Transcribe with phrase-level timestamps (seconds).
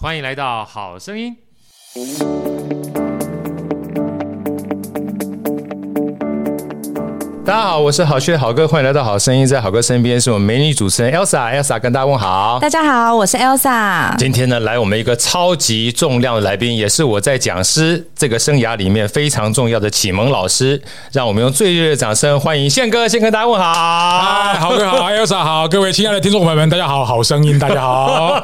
[0.00, 1.36] 欢迎来到《好声音》。
[7.50, 9.44] 大家好，我是好学好哥，欢迎来到好声音。
[9.44, 12.60] 在好哥身边是我们美女主持人 Elsa，Elsa 跟大家问好。
[12.62, 14.14] 大家好，我是 Elsa。
[14.16, 20.80] 今天呢，来我们一个超级重量的来宾，也是我在讲师这个生涯里面非常重要的启蒙老师。
[21.10, 23.72] 让我们用最热烈的掌声欢迎宪哥，先跟大家问好。
[23.74, 28.40] 嗨，好哥好，Elsa 好，各位亲爱的听众朋友们，大家好，好声音，大家好。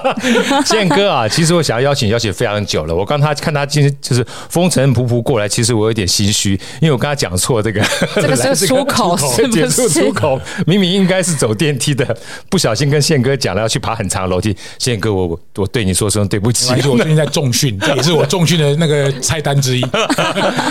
[0.65, 2.93] 宪哥啊，其实我想要邀请邀请非常久了。
[2.93, 7.81] 我刚他看他今天就是风尘仆仆过来，其实我有点心虚，因为我跟他讲错这个
[8.17, 8.96] 这个是 出口。
[8.97, 12.17] 出口，减速出口，明明应该是走电梯的，
[12.49, 14.57] 不小心跟宪哥讲了要去爬很长的楼梯。
[14.79, 19.85] 宪哥，我我对你说声对不起，我最近在重训， 这也是我重训的那个菜单之一。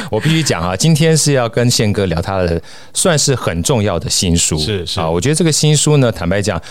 [0.09, 2.61] 我必须讲啊，今天是要跟宪哥聊他的
[2.93, 6.61] 算是很重要的新书，是是啊，我觉得这个新书呢，坦白讲，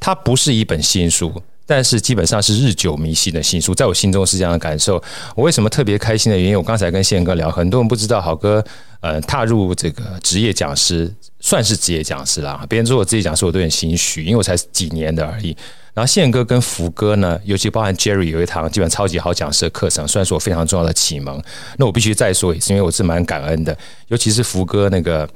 [0.00, 1.32] 它不是一本新书。
[1.64, 5.02] 但是基本上是日久弥新的新书，在我心中是这样的感受。
[5.34, 8.62] 我为什么特别开心的原因，我刚才跟宪哥聊，很多人不知道，好哥
[9.00, 12.66] 呃踏入这个职业讲师，算是职业讲师啦。
[12.68, 15.56] 别人说我职业讲师，我都很心虚，因为我才几年的而已。
[15.94, 21.40] 然后宪哥跟福哥呢，尤其包含 Jerry 有一堂基本超级好讲师的课程，算是我非常重要的启蒙。
[21.76, 23.76] 那我必须再说一次，因为我是蛮感恩的，
[24.08, 25.28] 尤其是福哥那个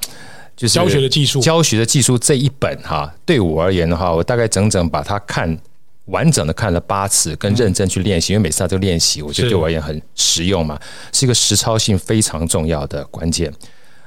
[0.57, 5.57] 就是教学的技术，教学的技术这一本哈，对我而言的话，我大概整整把它看。
[6.07, 10.79] 完整的看了八次，跟认真去练习，因为每次他都练习，我觉得对我而言很实用嘛，
[11.13, 13.53] 是一个实操性非常重要的关键。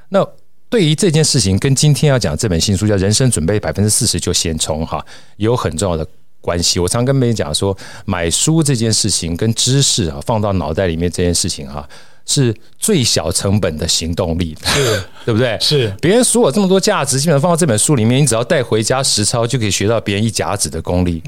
[0.08, 0.26] 那
[0.68, 5.04] 对于这件事情，跟今天要讲这本新书叫《人生准备百分之四十就先冲》哈，
[5.36, 6.06] 有很重要的
[6.40, 6.78] 关系。
[6.78, 11.88] 我常跟别人讲说，买书这件事情跟知识啊放到脑袋里面这件事情哈。
[12.26, 15.58] 是最小成本的行动力，是， 对不对？
[15.60, 21.20] 是，别人说我这么多价值，基本上放到这本书里面，你只要带回家实操，就可以学到别人一甲子的功力。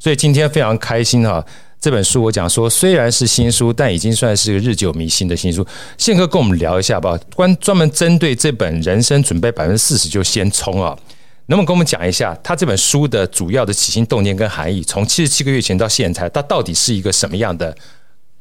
[0.00, 1.44] 所以今天非常开心哈，
[1.78, 5.64] 这本书我讲说，虽然是新书，但已经算是个日久弥新的新书。
[5.98, 10.98] 宪哥跟我们聊一下吧，关专门针对这本《人生准备百分之四十就先冲》啊，
[11.46, 14.82] 能不能跟我们讲一下，他这本书的主要的起心动念跟含义？
[14.82, 17.76] 从七十七个月前到现在，它到底是一个什么样的？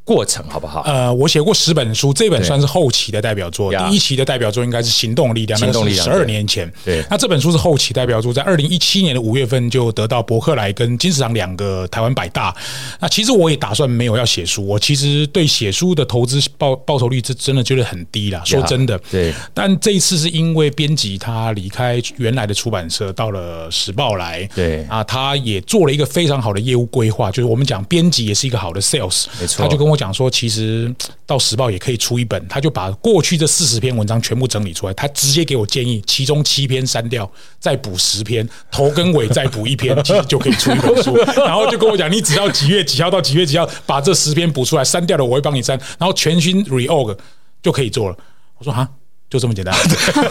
[0.09, 0.81] 过程好不好？
[0.87, 3.71] 呃，我写过十本书，这本算是后期的代表作。
[3.71, 6.67] 第一期的代表作应该是《行动力量》，那是十二年前。
[6.83, 12.55] 对，那这本书是后期代表作，在二零一七年的五月份就得到伯克莱跟金石堂两个台湾百大。
[12.99, 18.41] 那其实我也打算没有要写书，我其实对写书的投资报报酬率是真的觉得很低了。
[18.43, 19.31] 说真的，对。
[19.53, 24.49] 但这一次是因为编辑他离开原来的出版社，到了时报来。
[24.55, 29.63] 对啊，他也做了一个非常好的业务规划，就是我们讲编辑也是一个好的 sales，没错。
[29.63, 29.98] 他就跟我。
[29.99, 30.93] 讲说，其实
[31.25, 37.29] 到时报也可以出一本，他就把过去这四十篇文章全部整理出来，他直接给我建议，其中七篇删掉，
[37.59, 41.17] 再补十篇，头跟尾再补一篇，其实就可以出一本书。
[41.45, 47.17] 然后就跟我讲，你只要几月几号到几月几号把这十篇补出来，删掉了我会帮你删，然后全新 reorg
[47.61, 48.17] 就可以做了。
[48.57, 48.87] 我说哈。
[49.29, 49.75] 就这么简单，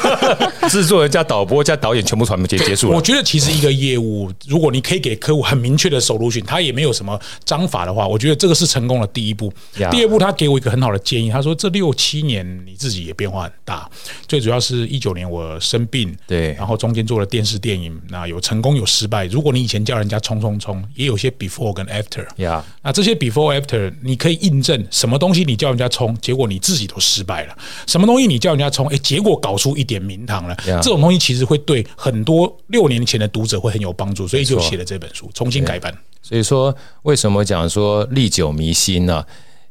[0.69, 2.97] 制作人加导播加导演全部全部结结束了。
[2.97, 9.53] 我觉得其实一个业务，如果你可以给客户很明确的 solution，他也没有什么章法的话，我觉得这个是成功的第一步。
[9.93, 13.89] 第二步，他给我一个很好的建议，他说这六七年你自己也变化很大，
[14.27, 19.27] 最主要是一九年我生病，对，然后中间做了电视电影，那有成功有失败。
[19.27, 27.55] 如果你以前叫人家冲冲冲，也有些 before 跟 after，呀，那这些 before after 你可以印证什么东西你叫人家冲，结果你自己都失败了；
[27.87, 28.88] 什么东西你叫人家冲。
[28.89, 30.57] 哎，结果搞出一点名堂了。
[30.65, 35.97] 这种东西其实会对很多六年前的读者会很有帮助，所以就写了这本书，重新改版。
[36.23, 39.25] 所以说，为什么讲说历久弥新呢？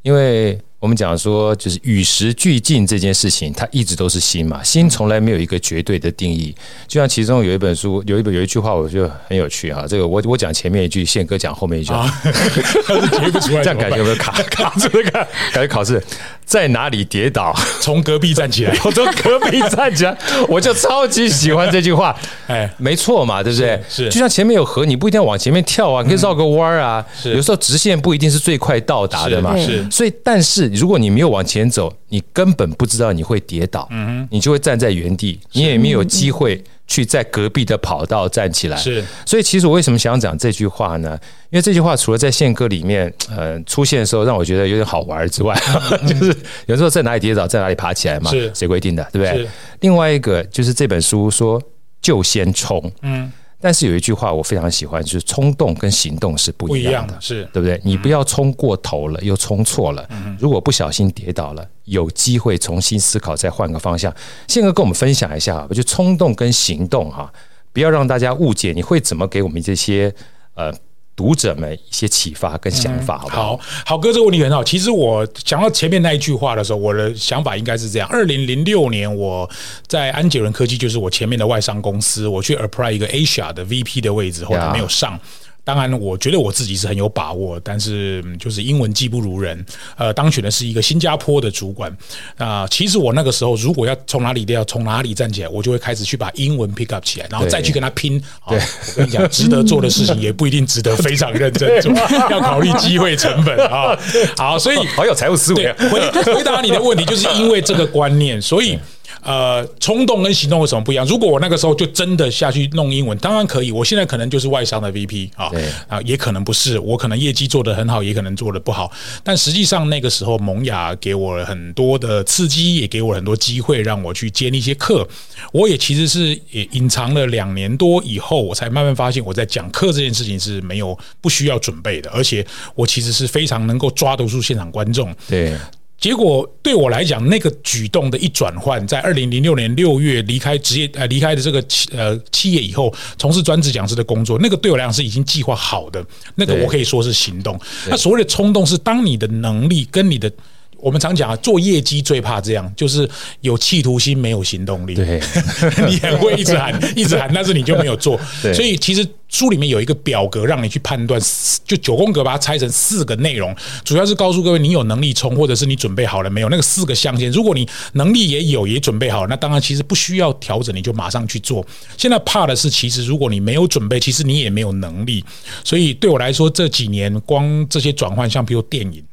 [0.04, 4.64] 因为我们讲说，就是与时俱进这件事情，它一直都是新嘛。
[4.64, 6.56] 新从来没有一个绝对的定义。
[6.88, 9.86] 就像其中有一本书，有一本有一句话，我觉得很有趣哈。
[9.88, 14.88] 这个我我讲前面一句，宪哥讲后面一句，啊、他是接不出来， 这样感觉有没有卡 卡住？
[14.88, 15.12] 这个
[15.52, 16.02] 感觉考试
[16.48, 18.74] 在哪里跌倒， 从隔壁站起来。
[18.86, 22.16] 我从隔壁站起来， 我就超级喜欢这句话。
[22.48, 23.80] 哎，没错嘛，对不对？
[23.90, 27.06] 是，就像前面有河，你不一定要往前面跳啊，你可以绕个弯儿啊。
[27.14, 29.58] 是，有时候直线不一定是最快到达的嘛。
[29.58, 30.68] 是，所以但是。
[30.78, 38.78] 如果你没有往前走，你根本不知道你会跌倒，嗯，你就会站在原地，你也没有机会去在隔壁的跑道站起来。
[38.78, 41.20] 是，所以其实我为什么想讲这句话呢？
[41.50, 45.58] 因为这句话除了在宪哥里面呃出现的时候让我觉得有点好玩之外，
[46.08, 46.36] 就是
[46.66, 49.48] 有时候在哪里跌倒，在哪里爬起来嘛，是谁规定的，对不对？
[49.82, 51.62] 另外一个就是这本书说
[52.02, 53.32] 就先冲，嗯。
[53.60, 57.80] 但是有一句话我非常喜欢，就是冲动跟行动是不一样的，是对不对？
[57.84, 60.08] 你不要冲过头了，又冲错了。
[60.40, 64.14] 如果不小心跌倒了，有机会重新思考，再换个方向。
[64.48, 67.34] 宪哥跟我们分享一下，我觉得冲动跟行动哈，
[67.74, 68.74] 不要让大家误解。
[68.74, 70.14] 你会怎么给我们这些
[70.54, 70.72] 呃
[71.18, 73.58] 读者们一些启发跟想法，好不好？
[73.58, 74.64] 好，好哥，这个问题很好。
[74.64, 79.50] 其实我讲到前面那一句话的时候，我的想法应该是这样：二零零六年，我
[79.88, 85.20] 在安捷伦科技，就是我前面的外商公司，我去 apply 一个 Asia 的 VP 的位置，后来没有上。
[85.68, 89.66] 当然，我觉得我自己是很有把握，但是就是英文技不如人。
[89.98, 91.92] 呃，当选的是一个新加坡的主管
[92.38, 92.68] 啊、呃。
[92.70, 98.18] 其实我那个时候，如果要从哪里都要从哪里站起来，我就会开始去把英文 pick up 起来，然后再去跟他拼。
[98.48, 101.92] 对，我跟你讲， 值得做的事情也不一定值得非常认真做，
[102.32, 103.94] 要考虑机会成本啊。
[104.38, 105.74] 好，所以好有财务思维。
[105.74, 106.00] 回
[106.34, 108.80] 回答你的问题，就是因为这个观念，所以。
[109.28, 111.06] 呃，冲动跟行动有什么不一样？
[111.06, 113.74] 如果我那个时候就真的下去弄英文，当然可以。
[113.74, 115.52] 我现在可能就是外商的 VP 啊，
[115.90, 116.80] 啊，也可能不是。
[116.80, 118.90] 我可能业绩做得很好，也可能做得不好。
[119.26, 125.06] 但实际上那个时候，萌芽给我了很多的刺激，也给我很多机会，让我去接那些课。
[125.52, 132.46] 我也其实是也隐藏了两年多以后，我才慢慢发现，我在讲课这件事情是没有不需要准备的，而且
[132.76, 135.14] 我其实是非常能够抓得住现场观众。
[135.28, 135.54] 对。
[136.00, 146.06] 结果对我来讲，那个举动的一转换，在二零零六年六月离开职业呃离开的这个企呃企业以后，从事专职讲师的工作，那个对我来讲是已经计划好的，
[146.36, 147.60] 那个我可以说是行动。
[147.90, 150.32] 那所谓的冲动，是当你的能力跟你的。
[150.80, 153.10] 我们常讲啊，做业绩最怕这样，就是
[153.42, 154.94] 有企图心，没有行动力。
[154.96, 155.20] 对，
[155.88, 158.20] 你很会一直喊， 一直喊，但是你就没有做。
[158.54, 161.20] 所以其实书里面有一个表格，让你去判断，
[161.66, 166.50] 就九宫格把它拆成四个内容，主要是告诉各位你有能力冲，或者是你准备好了没有？
[166.50, 171.66] 那个四个象限，如果你能力也有，也准备好，那当然其实不需要调整，你就马上去做。
[171.98, 175.24] 现在怕的是，其实如果你没有准备，其实你也没有能力。
[175.64, 179.04] 所以对我来说，这几年光这些转换，像比如电影。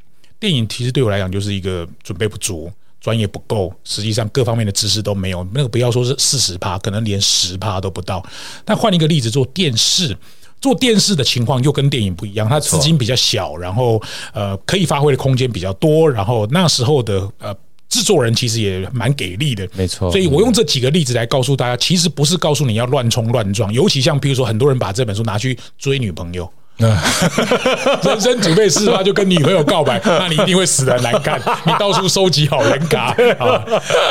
[0.44, 2.70] 电影其实对我来讲就是一个准备不足、
[3.00, 5.42] 专业不够，实际上各方面的知识都没有。
[5.54, 8.22] 那个不要说是四十趴，可能连十趴都不到。
[8.62, 10.14] 但换一个例子，做电视，
[10.60, 13.98] 做电视的情况又跟电影不一样，它资金比较小，然后
[14.34, 17.56] 呃可以发挥的空间比较多，然后那时候的呃
[17.88, 20.10] 制作人其实也蛮给力的，没错。
[20.10, 26.46] 所以我用这几个例子来告诉大家，其实不是告诉你要乱冲乱撞，尤其像比如说很多人把这本书拿去追女朋友。
[28.02, 31.40] 人生准备四十趴就跟女朋友告白，那你一定会死得难看。
[31.64, 33.64] 你到处收集好人卡啊，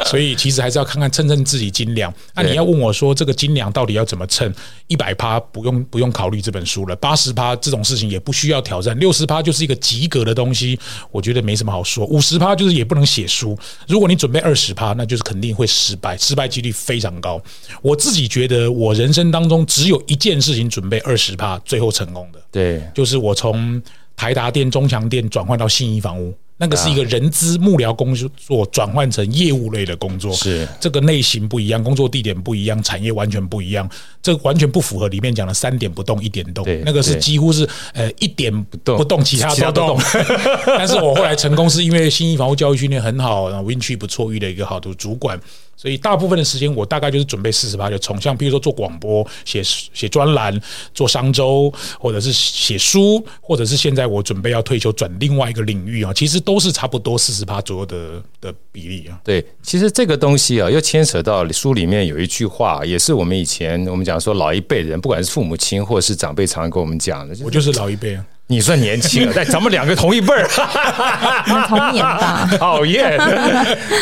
[0.05, 2.13] 所以其实还是要看看称称自己斤两。
[2.33, 4.51] 那你要问我说这个斤两到底要怎么称？
[4.87, 10.79] 一百趴不用不用考虑这本书了，八十趴这种事情也不需要挑战，六十趴就是一个及格的东西，
[11.11, 12.05] 我觉得没什么好说。
[12.05, 13.57] 五十趴就是也不能写书。
[13.87, 17.41] 如果你准备二十趴，那就是肯定会失败，失败几率非常高。
[17.81, 22.39] 我自己觉得我人生当中只有一件事情准备二十趴，最后成功的。
[22.53, 23.81] 对，就是我从
[24.15, 30.67] 台达店、中强店转换到信义房屋，那个是一个人资幕僚工作转换成业务类的工作，是。
[30.79, 33.89] 这个类型不一样，工作地点不一样，产业完全不一样，
[34.21, 39.99] 这完全不符合里面讲的三点不动一点动，那个是几乎是呃一点不动不动，其他都动。
[40.77, 45.39] 但是我后来成功是因为信义房屋教育训练很好，然后运气不错，遇了一个好的主管。
[45.75, 50.57] 所以大部分的时间，我大概就是准备四十八就冲，像比如说做广播、写写专栏、
[50.93, 59.19] 做商周，或者是写书，或者是现在我准备要退休转另外一个领域啊，其实都是差不多四十八左右的的比例啊。
[59.23, 67.35] 对，其实这个东西啊，又牵扯到书里面有一句话，也是我们以前我们讲说老一辈人，不管是父母亲或者是长辈，常常跟我们讲的。
[67.43, 68.25] 我就是老一辈啊。
[68.47, 70.47] 你算年轻了， 但咱们两个同一辈儿，
[71.67, 72.47] 同年吧？
[72.59, 73.17] 讨厌，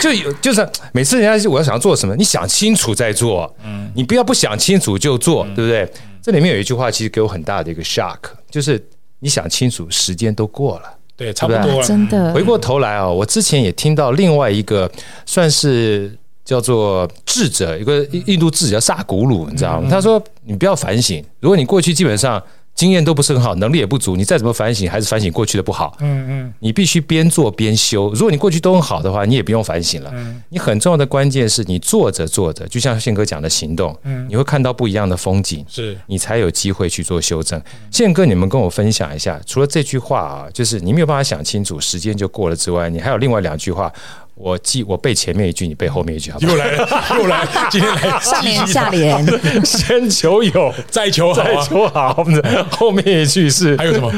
[0.01, 5.89] 就有就是每次人家我要想要做什么，你想清楚再做，嗯，你不要不想清楚就做，对不对？
[6.21, 8.17] 这里面有一句话，其实给我很大的一个 shock，
[8.49, 8.83] 就是
[9.19, 10.83] 你想清楚，时间都过了，
[11.15, 12.33] 对，差不多了，真的。
[12.33, 14.91] 回过头来啊，我之前也听到另外一个
[15.25, 19.87] 算是叫做智者，一个印度智者叫萨古鲁，你知道吗？
[19.89, 22.41] 他说：“你不要反省，如果你过去基本上。”
[22.81, 25.95] 经验都不是很好，能力也不足，你再怎么反省，还是反省过去的不好。
[25.99, 28.11] 嗯嗯，你必须边做边修。
[28.13, 30.09] 如果你过去都很好的话，你也不用反省了。
[30.15, 37.61] 嗯，你很重要的关键是你做着做着，就像宪哥讲的行动，嗯，你会看到不一样的风景，是你才有机会去做修正。
[37.91, 43.93] 宪哥，你们跟我分享一下，除了这句话啊，就是你没有办法想清楚，时间就过了之外，你还有另外两句话。
[44.41, 46.51] 我记我背前面一句，你背后面一句，好不好？
[46.53, 49.25] 又来了， 又来了，今天来上联下联，
[49.63, 52.27] 先求有，再求好、啊，再求好。
[52.71, 54.11] 后面一句是还有什么、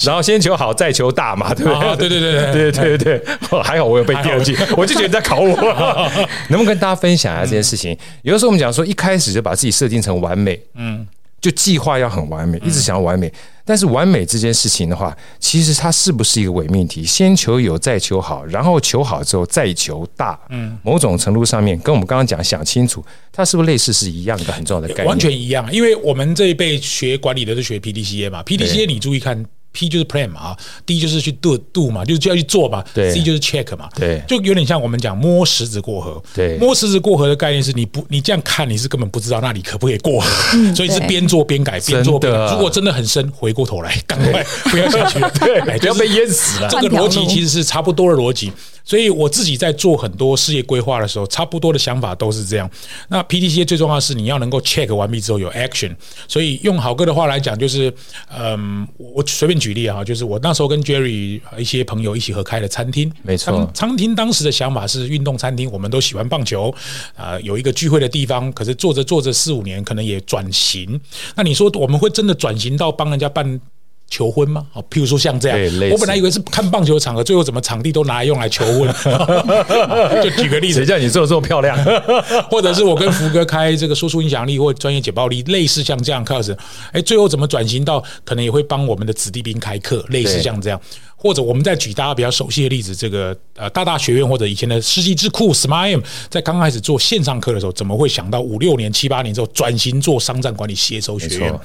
[0.00, 1.88] 然后先求好，再求大嘛，对不对？
[1.88, 5.56] 啊、对对对对对对对、还好我有背第二句，我就觉得你在考我。
[6.48, 7.96] 能不能跟大家分享一下这件事情？
[8.22, 11.06] 有的时候我们讲说，一开始就把自己设定成完美，嗯。
[11.40, 13.32] 就计划要很完美，一直想要完美。
[13.64, 17.04] 但是完美这件事情的话，其实它是不是一个伪命题？
[17.04, 20.38] 先求有，再求好，然后求好之后再求大。
[20.48, 25.06] 嗯，某种程度上面跟我们刚刚讲想清楚，它是不是类似是一样的很重要的概念？
[25.06, 29.46] 完全一样，因为我们这一辈学管理的是学 PDCA 嘛，PDCA 你注意看。
[29.72, 42.52] P 就是 plan 嘛，啊，D 就是去 do do 嘛，就是就要去做嘛，对，C 就是 check 嘛，对，就有点像我们讲摸石子过河，对，摸石子过河的概念是你不你这样看你是根本不知道那里可不可以过河，嗯、所以是边做边改，边做边改。
[42.52, 46.68] 如果真的很深，回过头来赶快不要下去，对，不要被淹死了。
[46.68, 48.52] 这个逻辑其实是差不多的逻辑。
[48.90, 52.68] 所以我自己在做很多事业规划的时候，差不多的想法都是这样。
[53.06, 55.94] 那 PDCA 最重要的是你要能够 check 完毕之后有 action。
[56.26, 57.94] 所以用好哥的话来讲，就是
[58.36, 63.70] 嗯，我随便举例啊，就是我那时候跟 Jerry 一些朋友一起合开的餐厅，没错。
[63.72, 66.74] 餐厅当时的想法是运动餐厅，我们都喜欢棒球
[67.14, 68.52] 啊，有一个聚会的地方。
[68.52, 71.00] 可是做着做着四五年，可能也转型。
[71.36, 73.60] 那你说我们会真的转型到帮人家办？
[74.10, 74.66] 求婚吗？
[74.72, 75.58] 好，譬如说像这样，
[75.92, 78.92] 我本来以为是看棒球的场合，最后怎么场地都拿来用来求婚？
[80.20, 81.78] 就举个例子，谁叫你做的这么漂亮？
[82.50, 86.56] 或者是我跟福哥开这个说出影响力或专业解报力，类似像这样课程，
[86.92, 90.80] 哎，最后怎么转型到可能也会帮我们的子弟兵开课，类似像这样。
[91.20, 101.60] 或者我们再举大家比较熟悉的例子，这个呃大大学院或者以前的世纪智库 Smiam，在刚开始做线上课的时候，怎么会想到五六年、七八年之后转型做商战管理协收学院？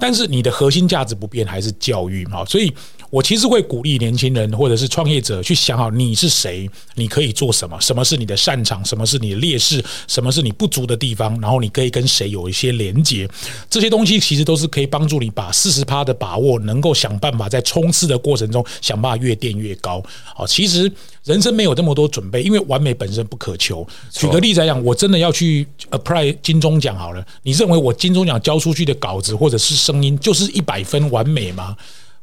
[0.00, 2.72] 但是你的核心价值不变，还是教育嘛，所以。
[3.10, 13.28] 我其实会鼓励年轻人或者是创业者去想好你是谁，你可以做什么，什么是你的擅长，什么是你的劣势，什么是你不足的地方，然后你可以跟谁有一些连接，
[13.68, 20.00] 这些东西其实都是可以帮助你把四十趴的把握，能够想办法在冲刺的过程中想办法越垫越高。
[20.24, 20.90] 好，其实
[21.24, 23.84] 人生没有这么多准备，因为完美本身不可求。
[24.12, 31.76] 举个例子来讲，我真的要去 apply 金钟奖好了，你认为我金钟奖交出去的稿子或者是声音就是一百分完美吗？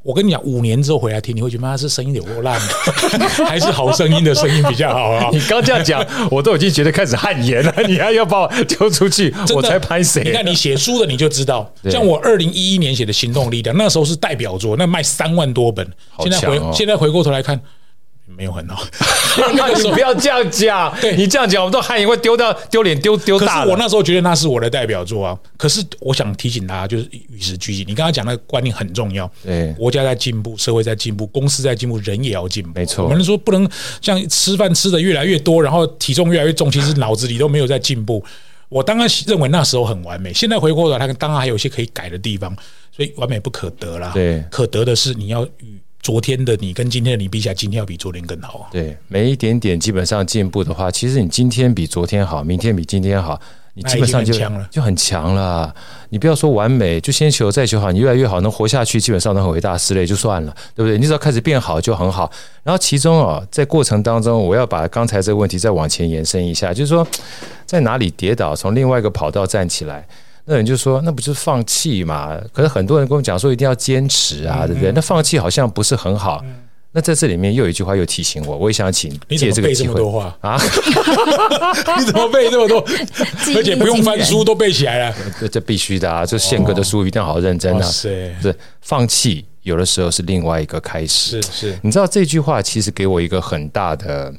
[0.08, 2.58] 我跟你讲，五年之后回来听，你会觉得妈，这声音有多烂，
[3.46, 5.30] 还是好声音的声音比较好啊？
[5.34, 7.74] 你刚这样讲，我都已经觉得开始汗颜了。
[7.86, 10.24] 你还要把我丢出去，我才拍谁？
[10.24, 11.70] 你看你写书的，你就知道。
[11.92, 15.86] 像我二零一一年写的《行动力量》，那时候是代表作，那卖三万多本。
[16.20, 17.60] 现在回现在回过头来看。
[18.36, 18.86] 没有很好，
[19.56, 20.94] 那你不要这样讲。
[21.00, 23.62] 对，你这样讲，我们都汗颜会丢到丢脸丢丢大。
[23.62, 25.38] 可是我那时候觉得那是我的代表作啊。
[25.58, 27.84] 可是我想提醒大家，就是与时俱进。
[27.88, 29.30] 你刚刚讲那个观念很重要。
[29.44, 32.72] 对，国家在进步，社会在进步，公司在进步，人也要进步。
[32.76, 33.68] 没错，我们说不能
[34.02, 38.24] 像吃饭吃的越来越多，然后体重越来越重，其实脑子里都没有在进步。
[38.70, 42.56] 我当然认为那时候很完美，现在回过头来，他当然还有一些可以改的地方，
[42.96, 44.12] 所以完美不可得啦。
[44.14, 45.80] 对，可得的是你要与。
[46.02, 48.68] 昨天的你跟今天的你比起来，今天要比昨天更好啊！
[48.72, 53.38] 对，每一点点基本上进步的话，其实你今天比昨天好，明天比今天好，
[53.74, 54.34] 你基本上就
[54.72, 55.74] 就很强了。
[56.10, 60.98] 你不要说完美，就先求再求好，你越来越好，能活下去，基本上能很伟大事类就算了，对不对？
[60.98, 62.32] 你只要开始变好就很好。
[62.64, 67.06] 然后其中啊，在过程当中，我要把刚才这个问题再往前延伸一下，就是说
[67.66, 70.08] 在哪里跌倒，从另外一个跑道站起来。
[70.50, 76.42] 那人就说：“那不就是放弃嘛？”可是很多人跟我讲说：“一定要坚持啊，对不对？”那放弃好像不是很好。
[76.94, 80.02] 那在这里面又有一句话又提醒我，我也想请借这个机会
[80.40, 80.58] 啊！
[82.00, 82.80] 你怎么背这么多？
[83.56, 85.16] 而且不用翻书都背起来了？
[85.38, 86.26] 这这必须的啊！
[86.26, 87.82] 这宪哥的书一定要好好认真啊！
[87.84, 88.34] 是，
[88.82, 91.42] 放弃有的时候是另外一个开始。
[91.42, 94.34] 是是，你知道这句话其实给我一个很大的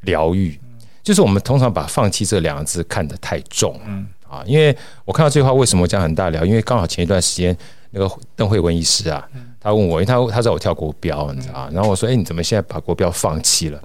[0.00, 0.58] 疗愈，
[1.04, 3.80] 就是我们通常把放弃这两个字看得太重。
[3.86, 4.04] 嗯。
[4.32, 4.74] 啊，因为
[5.04, 6.42] 我看到这句话，为什么我讲很大聊？
[6.42, 7.54] 因为刚好前一段时间，
[7.90, 9.28] 那个邓慧文医师啊，
[9.60, 13.78] 他问我，因为他他知道我跳国标，你知道，然后我说，哎，你怎么现在把国标放弃了？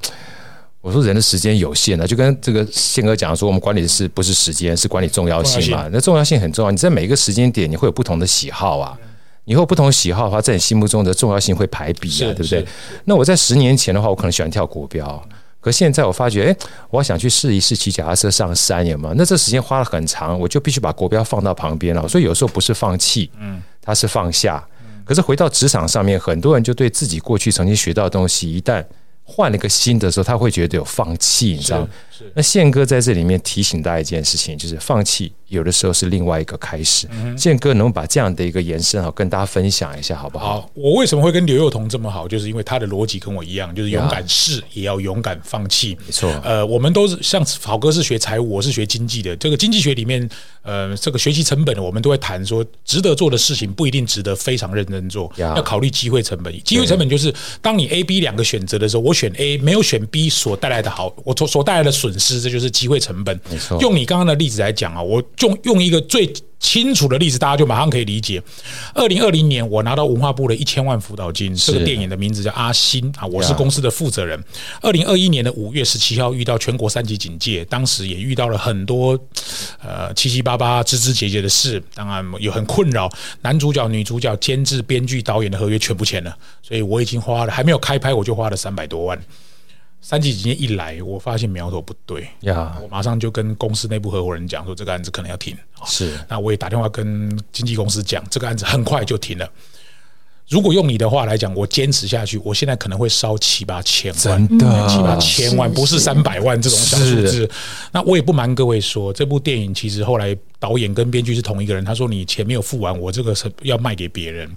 [0.80, 5.90] 我说人的时间有限的，就跟这个宪哥讲说，我们管理的是不是时间，是管理重要性嘛？
[5.92, 8.98] 那重要性很重要，你在每一个时间点，你会有不同的喜好啊。
[9.44, 12.66] 你会有不同喜好的话，在你心目中的重要性会排比啊，对不对？
[13.06, 15.22] 那我在十年前的话，我可能喜欢跳国标。
[15.60, 16.58] 可现在我发觉，哎，
[16.90, 19.14] 我想去试一试骑脚踏车上山，有没有？
[19.16, 22.08] 那这时间花了很长，我就必须把国标放到旁边了。
[22.08, 24.66] 所以有时候不是放弃，嗯，它是放下。
[25.04, 28.86] 可是回到职场上面，很多人就对自己过去曾经学到的东西，一旦
[29.24, 31.88] 换了一个新的时候，他会觉得有放弃，你知道吗？
[32.34, 35.34] 那宪哥在这里面提醒大家一件事情，就是放弃。
[35.48, 37.08] 有的时候是另外一个开始。
[37.38, 40.62] 宪哥能把这样的一个延伸啊，跟大家分享一下，好不好？
[40.62, 42.28] 好，我为什么会跟刘幼彤这么好？
[42.28, 45.98] 就是因为他的逻辑跟我一样，就是勇敢试，也要勇敢放弃。
[46.06, 46.30] 没错。
[46.44, 49.36] 呃，我们都是像郝哥是学财务，我是学经济的。
[49.38, 50.30] 这个经济学里面，
[50.64, 56.54] 呃，这个学习成本，我们都会谈说，值得做的事情不一定值得非常认真做，要考虑机会成本。
[56.64, 63.40] 机会成本就是当你 A、B 两个选择的时候，我选 A 没有选 B 所带来的好，我所所带来的损失，这就是机会成本。
[63.50, 63.80] 没错。
[63.82, 65.24] 用你刚刚的例子来讲啊，我。
[65.40, 68.42] 用用一个最清楚的例子，大家就马上可以理解。
[68.96, 74.44] 二零二零年，我拿到文化部的一千万辅导金，这个电影的名字叫《阿星》啊，我是公司的负责人。
[74.82, 79.18] 二零二一年的五月十七号，遇到全国三级警戒，当时也遇到了很多
[79.80, 83.08] 呃七七八八、枝枝节节的事，当然有很困扰。
[83.42, 89.22] 男主角、女主角、监制、编剧、导演的合约全部签了，所以我已经花了还没有开拍，我就花了三百多万。
[90.00, 95.58] 三级警戒一来，我发现苗头不对呀，我马上就跟公司内部合伙人讲说，这个案子可能要停。
[95.86, 99.50] 是，那我也打电话跟经纪公司讲，这个案子很快就停了。
[100.48, 107.50] 如果用你的话来讲，我坚持下去，我现在可能会烧七八千万，真的七八千万，不是三百万这种小数字。
[107.92, 114.50] 那我也不瞒各位说，这部电影其实后来导演跟编剧是同一个人，他说你钱没有付完，我这个是要卖给别人，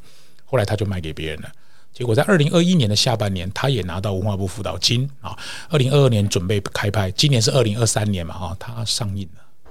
[0.45, 1.51] 后来他就卖给别人了。
[1.93, 5.37] 结果在二零二一年的下半年，他也拿到文化部辅导金啊。
[5.69, 9.71] 二零二二年准备开拍，今年是二零二三年嘛，哈，他上映了，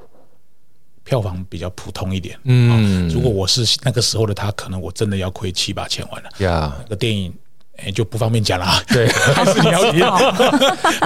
[1.03, 2.37] 票房比较普通一点。
[2.43, 6.29] 嗯，如果我是那个时候的他，可能我真的要亏七八千万了。
[6.39, 7.33] 呀，那个电影。
[7.81, 8.67] 哎，就不方便讲了。
[8.89, 10.35] 对，还是你要提到，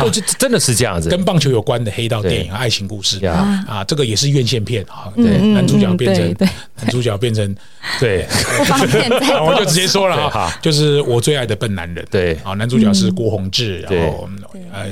[0.09, 5.13] 就真的是这样子，跟棒球有关的黑道电影、爱情故事啊，这个也是院线片啊。
[5.15, 7.55] 对，男主角变成男主角变成
[7.99, 8.25] 对，
[9.45, 12.05] 我就直接说了哈，就是我最爱的笨男人。
[12.09, 14.29] 对，啊，男主角是郭宏志，然后
[14.71, 14.85] 呃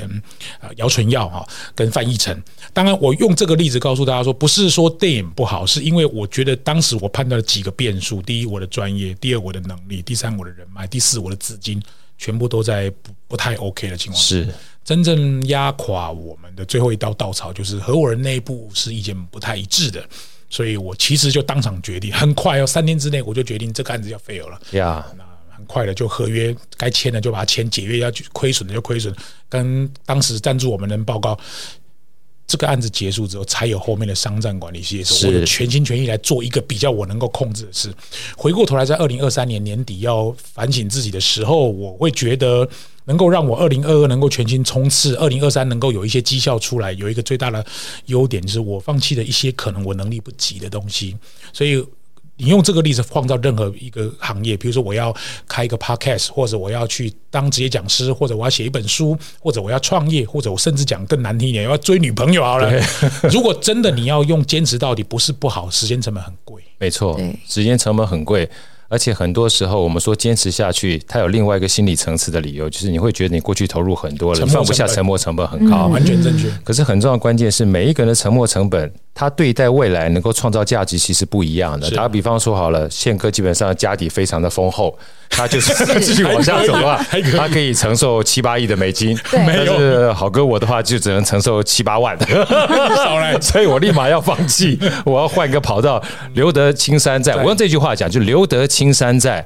[0.76, 2.38] 姚淳耀哈，跟范逸臣。
[2.74, 11.82] 当然，我用这个例子告诉大家说，不是说电影不好，是因为我觉得当时我判断了几个变数：第一，我的专业；第二，我的能力；第三，我的人脉；第四，我的资金。
[12.18, 14.24] 全部都在不不太 OK 的情况。
[14.24, 14.48] 下，是。
[14.86, 20.04] 真正压垮我们的最后一道稻草，就是合伙人内部是意见不太一致的，
[20.52, 24.62] 所以我其实就当场决定，很快哦，三天之内我就决定这个案子要 fail 了。
[24.74, 25.24] 呀，那
[25.56, 29.16] 很快的就合约该签的就把它签，解约要亏损的就亏损，
[29.48, 31.40] 跟当时赞助我们的人报告。
[32.48, 35.06] 这个案子结束之后，才有后面的商战管理协议。
[35.26, 37.90] 我全心全意来做一个比较我能够控制的事。
[38.36, 42.68] 回过头来，在二零二三年年底要反省自己的时候，我会觉得
[43.06, 47.66] 能够让我二零二二能够全心冲刺，二零二三能够有一些绩效出来，有一个最大的
[48.06, 51.16] 优点就是我放弃了一些可能我能力不及的东西，
[51.54, 51.86] 所以。
[52.38, 55.16] 你用这个例子放到任何一个行业，比如说我要
[55.48, 62.74] 开一个 podcast，或者我要去当职业讲师，或者我要写一本书，或者我要创业，或者我甚至讲更难听一点，要追女朋友好了。
[63.32, 66.64] 如果真的你要用坚持到底，不是不好，时间成本很贵。
[66.80, 68.50] 没错，时间成本很贵。
[68.92, 76.50] 而且很多时候，我们说坚持下去，它有另外一个心理层次的理由，就是你会觉得你过去投入很多了，放不下，沉没成本很高，完全正确。
[76.62, 81.90] 可是很重要的关键是，每一个人的沉没成本，他对待未来能够创造价值，其实不一样的。
[81.92, 84.98] 打个比方说好了，宪哥基本上家底非常的丰厚，
[85.30, 87.04] 他就是 继续往下走的话，
[87.38, 89.18] 他可以承受七八亿的美金。
[89.32, 92.18] 但是好哥我的话，就只能承受七八万。
[93.42, 96.02] 所以我立马要放弃，我要换一个跑道。
[96.34, 99.46] 留得青山在，我用这句话讲，就留得青山在，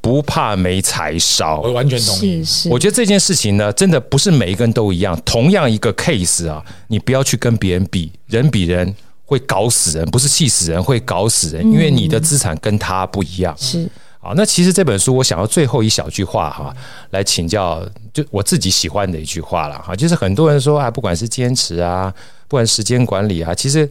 [0.00, 1.60] 不怕没柴烧。
[1.60, 2.44] 我完全同意。
[2.70, 5.20] 我觉得这件事情呢，真的不是每一个人都一样。
[5.24, 13.54] 同样一个 case 啊，你不要去跟别人比，人比人会搞死人，不是气死人，会搞死人，因为你的资产跟他不一样。
[13.58, 13.88] 是。
[14.18, 16.74] 好，那其实这本书我想要最后一小句话哈，
[17.10, 22.12] 来请教，就我自己喜欢的一句话了哈，就是很多人说啊，不管是坚持啊，
[22.48, 23.88] 不管时间管理啊，其实。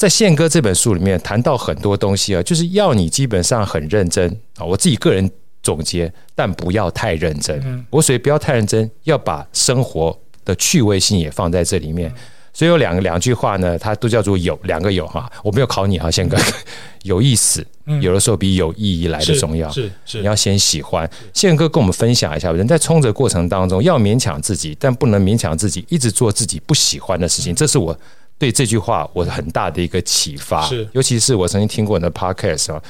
[0.00, 4.64] 在宪哥这本书里面谈到很多东西啊，就是要你基本上很认真啊。
[4.64, 5.30] 我自己个人
[5.62, 7.84] 总结，但不要太认真。
[7.90, 12.10] 我所以不要太认真，要把生活的趣味性也放在这里面。
[12.54, 15.30] 所以有两个两句话呢，它都叫做有两个有哈。
[15.44, 16.38] 我没有考你啊，宪哥，
[17.04, 17.62] 有意思，
[18.00, 19.68] 有的时候比有意义来的重要。
[19.70, 21.08] 是是，你要先喜欢。
[21.34, 27.54] 宪哥跟我们分享一下，人在冲着过程当中要勉强自己，但不能勉强自己一直做自己不喜欢的事情。
[27.54, 27.94] 这是我。
[28.40, 32.82] 对这句话，我很大的一个启发，是，尤其是我曾经听过你的 podcast 啊，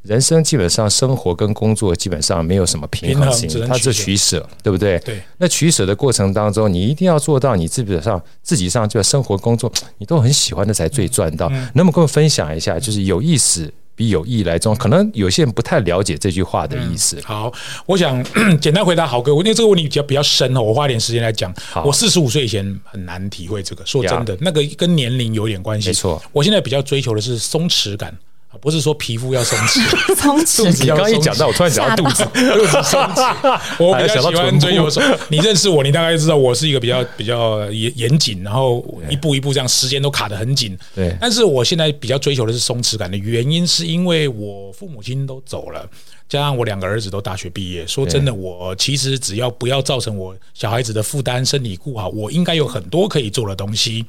[0.00, 4.98] 人生基本上生活跟工作基本上没有什么平衡性，它是取舍，对不对？
[5.00, 5.20] 对。
[5.36, 11.50] 那取舍的过程当中，你一定要做到，你基本上自己上就生活工作，你都很喜欢的才最赚到。
[11.50, 13.70] 能不能跟我分享一下，就是有意思？
[13.98, 17.16] 比有意来中，可能有些人不太了解这句话的意思。
[17.16, 17.52] 嗯、好，
[17.84, 18.24] 我想
[18.62, 21.52] 简单回答豪哥，因为这个问题比较比较深哦，我花点时间来讲。
[21.72, 25.88] 好我四十五岁以前很难体会这个，说真的那个跟年龄有点关系。
[25.88, 28.16] 没错，我现在比较追求的是松弛感，
[28.60, 29.80] 不是说皮肤要松弛，
[30.16, 30.82] 松弛。
[30.82, 33.60] 你刚刚一讲到，我突然想到肚子， 肚子松弛。
[33.78, 35.18] 我比较喜欢追求什么？
[35.28, 40.76] 你认识我，你大概知道我是一个比较比较严严谨，然后一步一步这样，时间都卡得很紧。
[40.94, 41.16] 对。
[41.20, 45.88] 但是我现在比较追求的是松弛感的原因，是因为我父母亲都走了。
[46.28, 54.04] 加上我两个儿子都大学毕业，说真的，我其实只要不要造成我小孩子的负担，身体顾好，我应该有很多可以做的东西。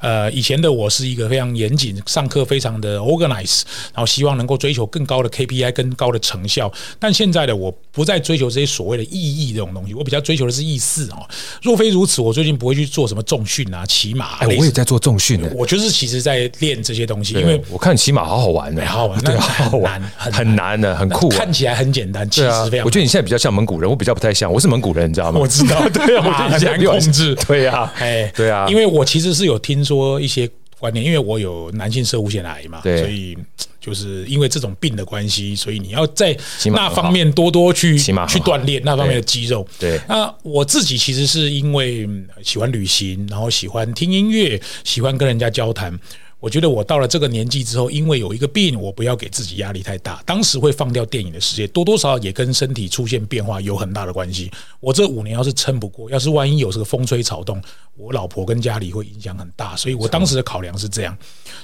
[0.00, 3.62] 呃，以前的我是一个非常严谨，上课非常的 organize，
[3.94, 6.72] 然后希望能够追求更高的 KPI、更高的成效。
[6.98, 11.26] 但现在的我不再追求这些所谓的意义这种东西，我比较追求的是意思哦。
[11.62, 14.38] 若非如此，我最近不会去做什么重训啊、骑马。
[14.38, 15.50] 哎，我也在做重训呢。
[15.54, 22.84] 我就是其实在练这些东西，因为我看骑马好好玩呢，好好玩，对，好好玩，很难的，很酷，看起来很简单，其实非常。
[22.84, 24.52] 我觉得你现在比较像蒙古人，我比较不太像。
[24.52, 25.40] 我是蒙古人，你知道吗？
[25.40, 28.66] 我知道，对啊，马很难控制，对呀，哎，对啊。
[28.68, 30.48] 因为我其实是有听说一些
[30.80, 33.36] 观念，因为我有男性射物腺癌嘛，所以
[33.78, 39.66] 就是因为这种病的关系，所以你要在那方面多多去去锻炼那方面的肌肉。
[39.78, 42.08] 对，那我自己其实是因为
[42.42, 45.96] 喜欢旅行，然后喜欢听音乐，喜欢跟人家交谈。
[46.40, 50.22] 我觉得我到了这个年纪之后，因为有一个病，我不要给自己压力太大。
[50.24, 54.50] 当时会放掉电影的世界，多多少少也跟身体出现变化有很大的关系。
[54.80, 57.62] 我这五年要是撑不过，要是万一有这个风吹草动，
[57.94, 59.76] 我老婆跟家里会影响很大。
[59.76, 61.16] 所以我当时的考量是这样。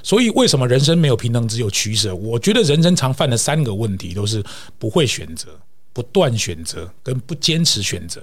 [0.02, 2.14] 所以为什么人生没有平衡，只有取舍？
[2.14, 4.44] 我觉得人生常犯的三个问题都是
[4.78, 5.48] 不会选择、
[5.94, 8.22] 不断选择跟不坚持选择。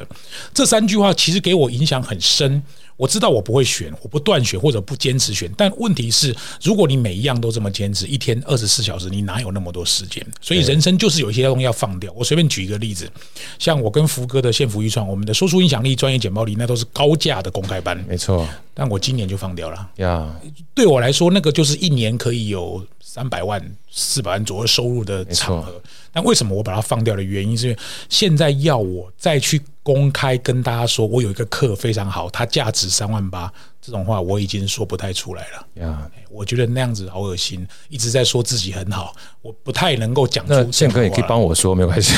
[0.54, 2.62] 这三句话其实给我影响很深。
[2.96, 10.26] 我知道我不会选，我不断选或者不坚持选，但问题是，如果你每一样都这么坚持，一天二十四小时，你哪有那么多时间？
[10.40, 12.14] 所以人生就是有一些东西要放掉。
[12.16, 13.10] 我随便举一个例子，
[13.58, 18.48] 像我跟福哥的幸福预创，我们的说出影响力专业简报里，那都是高价的公开班，没错。
[18.74, 20.34] 但我今年就放掉了呀。
[20.74, 23.60] 对我来说，那个就是一年可以有三百万、
[23.92, 25.82] 四百万左右收入的场合。
[26.12, 27.80] 但为什么我把它放掉的原因，是因为
[28.10, 29.62] 现在要我再去。
[29.84, 33.52] 公开跟大家说，我有一个课非常好，它价值三万八。
[33.86, 35.86] 这种话我已经说不太出来了。
[35.86, 40.54] 呀，我觉得那样子好恶心，一直在说自己很好，我不太能够讲出。
[40.54, 42.14] 那宪哥也可以帮我说，没关系。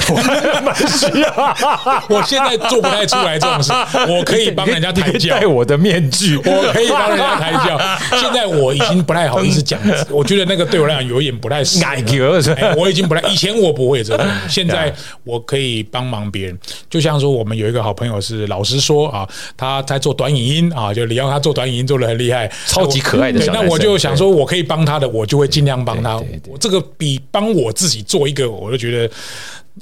[2.08, 3.74] 我现在做不太出来这种事，
[4.08, 7.80] 我可以帮人家抬轿，戴我的面具，我可以帮人家抬轿。
[8.22, 11.86] 现在我已经不太好意思讲，我觉得那个对我来讲有点不太适合。
[12.78, 16.60] 我已经不太，以前我不会这样，现在我可以帮忙别人。
[16.92, 21.56] 就像说，我们有一个好朋友是老实说啊，他在做短影音啊，就你要他做。
[21.56, 23.54] 短影音做的很厉害，超级可爱的小。
[23.54, 26.22] 那我就想说，我可以帮他的，我就会尽量帮他。
[26.50, 29.14] 我这个比帮我自己做一个，我就觉得，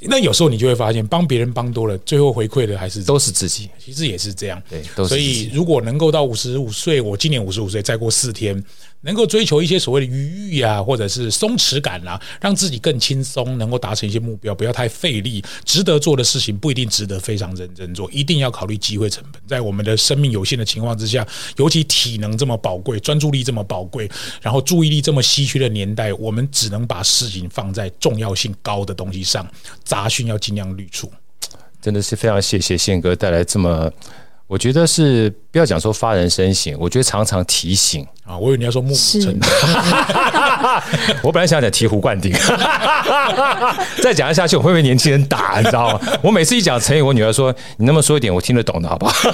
[0.02, 3.68] 那有时候你就会发现，帮别人帮多了，最后回馈的还是都是自己。
[3.76, 4.84] 其实也是这样，对。
[5.04, 8.62] 所以如果能够到五十五岁，我今年五十五岁，再过四天。
[9.04, 15.44] 能够追求一些所谓的愉悦啊，或者是松弛感啊，让自己更轻松，能够达成一些目标，不要太费力。
[15.64, 19.40] 值得做的事情不一定值得非常认真做，一定要考虑机会成本。
[19.46, 29.46] 在我们的生命有限的情况之下，尤其体能这么宝贵，专注力这么宝贵，然后注意力这么稀缺的年代，我们只能把事情放在重要性高的东西上，
[29.84, 31.12] 杂讯要尽量滤除。
[31.82, 33.92] 真的是非常谢谢宪哥带来这么。
[34.46, 38.36] 我觉得是不要讲说发人深省，我觉得常常提醒啊。
[38.36, 39.34] 我以为你要说木成，
[41.24, 42.30] 我本来想讲醍醐灌顶，
[44.02, 46.00] 再讲下去我会被年轻人打，你知道吗？
[46.22, 49.30] 我每次一讲成语，我女儿说：“你那么说一点，我听得懂的好不好？”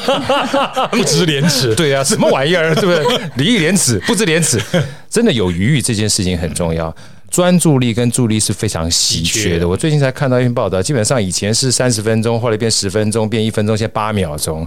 [0.92, 3.20] 不知廉耻，对啊，什么玩意儿，对不对？
[3.34, 4.62] 礼义廉耻，不知廉耻，
[5.10, 6.94] 真的有余裕这件事情很重要。
[7.28, 9.68] 专注力跟注意力是非常稀缺的。
[9.68, 14.66] 我最近才看到一篇报道，基本上以前是三十分钟，后来变十分钟，变一分钟，现在八秒钟。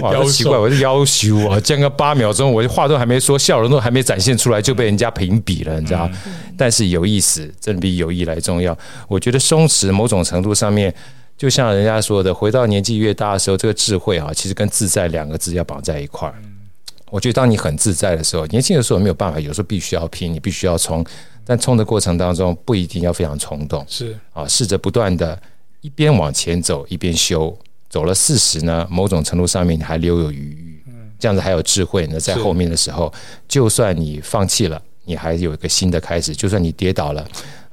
[0.00, 6.10] 哇，奇怪，我是要求啊，讲个八秒钟，我话都还没说，笑容都还没展现出来，就被人家评比了，你知道？
[6.56, 8.76] 但是有意思，真的比有意来重要。
[9.08, 10.92] 我觉得松弛某种程度上面，
[11.36, 16.34] 就像人家说的，回到年纪越大的时候，这个智慧啊，其实跟自在两个字要绑在一块儿。
[17.10, 21.04] 我觉得当你很自在的时候，年轻的时候没有办法，有时候必须要拼，你必须要冲，
[21.44, 25.38] 但冲的过程当中不一定要非常冲动，是啊，试着不断的
[25.82, 27.54] 一边往前走一边修。
[27.92, 30.82] 走了四十呢，某种程度上面你还留有余裕，
[31.18, 32.18] 这样子还有智慧呢。
[32.18, 33.12] 在后面的时候，
[33.46, 36.34] 就算你放弃了，你还有一个新的开始。
[36.34, 37.22] 就算你跌倒了，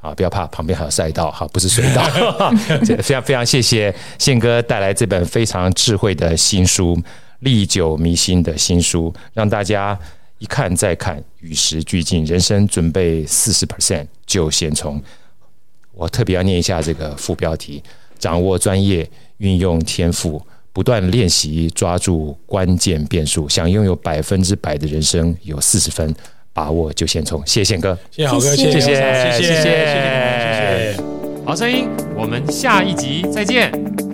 [0.01, 2.03] 啊，不要怕，旁边还有赛道，哈，不是水道。
[3.01, 6.97] 非常非常谢谢宪哥带来这本非常智慧的新书
[7.39, 9.97] 《历久弥新的新书》，让大家
[10.39, 15.01] 一看再看，与时俱进，人生准备四十 percent 就先从。
[15.93, 17.81] 我特别要念一下这个副标题：
[18.17, 19.09] 掌握专业。
[19.39, 26.15] 运用天赋，不断练习，抓住关键变数，想拥有百分之百的人生，有四十分，
[26.53, 27.41] 把握就先冲。
[27.45, 31.03] 谢谢宪哥，谢谢豪哥，谢谢谢谢谢谢谢谢。
[31.45, 34.08] 好声音，我们下一集再见。